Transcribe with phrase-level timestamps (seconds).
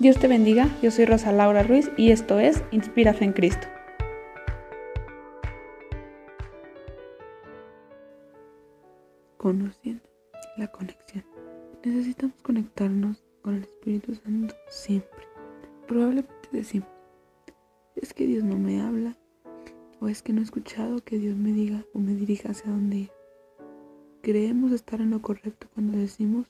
[0.00, 3.66] Dios te bendiga, yo soy Rosa Laura Ruiz y esto es Inspira Fe en Cristo.
[9.36, 10.02] Conociendo
[10.56, 11.22] la conexión.
[11.84, 15.26] Necesitamos conectarnos con el Espíritu Santo siempre.
[15.86, 16.88] Probablemente decimos,
[17.94, 19.18] es que Dios no me habla
[20.00, 22.96] o es que no he escuchado que Dios me diga o me dirija hacia dónde
[22.96, 23.10] ir.
[24.22, 26.46] Creemos estar en lo correcto cuando decimos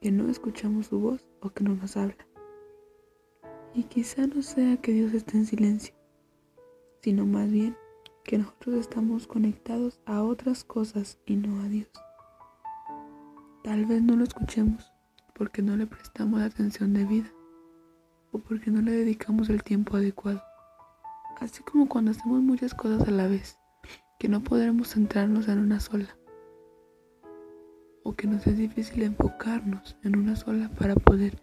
[0.00, 2.26] que no escuchamos su voz o que no nos habla.
[3.74, 5.94] Y quizá no sea que Dios esté en silencio,
[7.02, 7.76] sino más bien
[8.24, 11.90] que nosotros estamos conectados a otras cosas y no a Dios.
[13.62, 14.92] Tal vez no lo escuchemos
[15.34, 17.30] porque no le prestamos la atención debida
[18.32, 20.42] o porque no le dedicamos el tiempo adecuado.
[21.40, 23.58] Así como cuando hacemos muchas cosas a la vez,
[24.18, 26.16] que no podremos centrarnos en una sola
[28.06, 31.42] o que nos es difícil enfocarnos en una sola para poder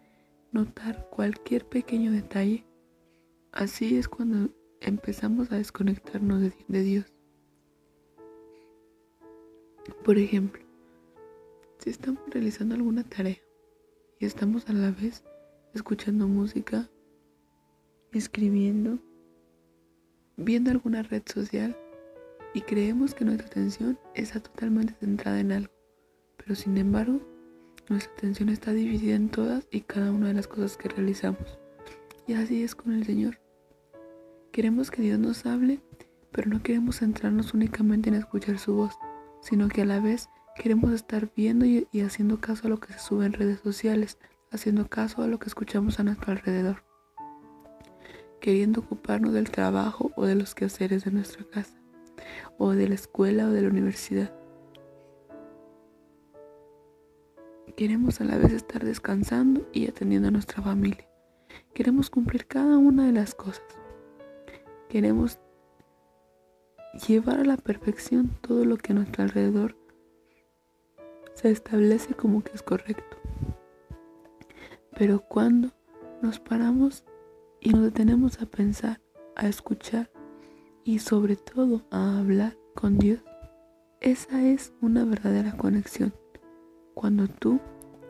[0.54, 2.64] notar cualquier pequeño detalle,
[3.52, 7.06] así es cuando empezamos a desconectarnos de, Dios.
[10.06, 10.64] Por ejemplo,
[11.80, 13.40] si estamos realizando alguna tarea
[14.20, 15.22] y estamos a la vez
[15.74, 16.90] escuchando música,
[18.14, 19.00] escribiendo,
[20.38, 21.76] viendo alguna red social
[22.54, 25.83] y creemos que nuestra atención está totalmente centrada en algo
[26.38, 27.22] pero sin embargo,
[27.90, 31.60] nuestra atención está dividida en todas y cada una de las cosas que realizamos.
[32.28, 33.40] Y así es con el Señor.
[34.52, 35.82] Queremos que Dios nos hable,
[36.32, 38.94] pero no queremos centrarnos únicamente en escuchar su voz,
[39.42, 43.00] sino que a la vez queremos estar viendo y, haciendo caso a lo que se
[43.00, 44.18] sube en redes sociales,
[44.52, 46.84] haciendo caso a lo que escuchamos a nuestro alrededor,
[48.40, 51.82] queriendo ocuparnos del trabajo o de los quehaceres de nuestra casa,
[52.58, 54.34] o de la escuela o de la universidad.
[57.76, 61.08] Queremos a la vez estar descansando y atendiendo a nuestra familia.
[61.74, 63.66] Queremos cumplir cada una de las cosas.
[64.90, 65.40] Queremos
[67.08, 69.76] llevar a la perfección todo lo que a nuestro alrededor
[71.34, 73.18] se establece como que es correcto.
[74.96, 75.72] Pero cuando
[76.22, 77.04] nos paramos
[77.60, 79.02] y nos detenemos a pensar,
[79.36, 80.12] a escuchar
[80.84, 83.22] y sobre todo a hablar con Dios,
[84.00, 86.14] esa es una verdadera conexión.
[86.94, 87.60] Cuando tú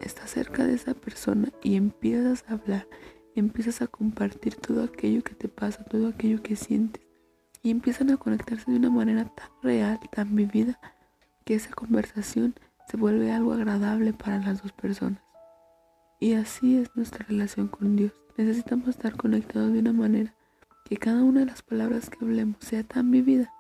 [0.01, 2.87] estás cerca de esa persona y empiezas a hablar,
[3.35, 7.01] empiezas a compartir todo aquello que te pasa, todo aquello que sientes,
[7.61, 10.79] y empiezan a conectarse de una manera tan real, tan vivida,
[11.45, 12.55] que esa conversación
[12.87, 15.21] se vuelve algo agradable para las dos personas.
[16.19, 18.13] Y así es nuestra relación con Dios.
[18.37, 20.33] Necesitamos estar conectados de una manera
[20.85, 23.51] que cada una de las palabras que hablemos sea tan vivida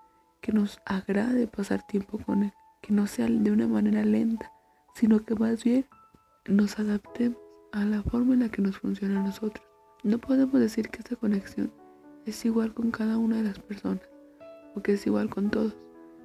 [0.41, 4.51] que nos agrade pasar tiempo con Él, que no sea de una manera lenta,
[4.93, 5.85] sino que más bien
[6.47, 7.37] nos adaptemos
[7.71, 9.65] a la forma en la que nos funciona a nosotros.
[10.03, 11.71] No podemos decir que esta conexión
[12.25, 14.07] es igual con cada una de las personas
[14.75, 15.75] o que es igual con todos,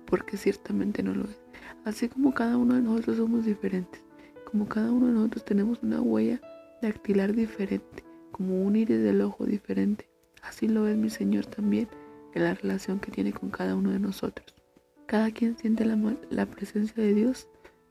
[0.06, 1.40] porque ciertamente no lo es.
[1.84, 4.02] Así como cada uno de nosotros somos diferentes,
[4.50, 6.40] como cada uno de nosotros tenemos una huella
[6.82, 10.08] dactilar diferente, como un iris del ojo diferente,
[10.42, 11.88] así lo es mi Señor también
[12.34, 14.54] en la relación que tiene con cada uno de nosotros.
[15.06, 15.98] Cada quien siente la,
[16.30, 17.48] la presencia de Dios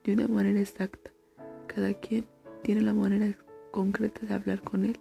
[0.08, 1.12] de una manera exacta.
[1.68, 2.26] Cada quien
[2.64, 3.38] tiene la manera
[3.72, 4.98] concreta de hablar con Él.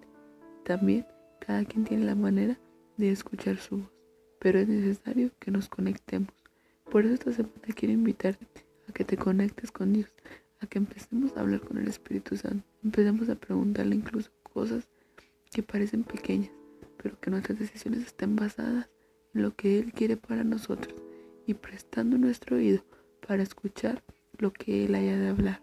[0.65, 1.07] También
[1.39, 2.59] cada quien tiene la manera
[2.97, 3.91] de escuchar su voz.
[4.41, 6.31] Pero es necesario que nos conectemos.
[6.91, 8.47] Por eso esta semana quiero invitarte
[8.89, 10.13] a que te conectes con Dios,
[10.61, 12.67] a que empecemos a hablar con el Espíritu Santo.
[12.83, 14.89] Empecemos a preguntarle incluso cosas
[15.53, 16.51] que parecen pequeñas,
[17.01, 18.91] pero que nuestras decisiones estén basadas
[19.35, 20.95] en lo que Él quiere para nosotros
[21.47, 22.85] y prestando nuestro oído
[23.27, 24.03] para escuchar
[24.39, 25.63] lo que Él haya de hablar.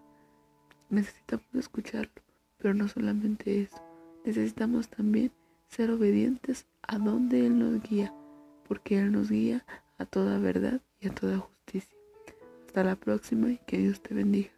[0.89, 2.21] Necesitamos escucharlo,
[2.57, 3.81] pero no solamente eso.
[4.25, 5.31] Necesitamos también
[5.67, 8.13] ser obedientes a donde Él nos guía,
[8.67, 9.65] porque Él nos guía
[9.97, 11.95] a toda verdad y a toda justicia.
[12.67, 14.51] Hasta la próxima y que Dios te bendiga.